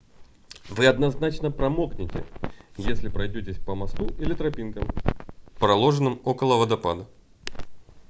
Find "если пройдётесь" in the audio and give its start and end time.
2.75-3.59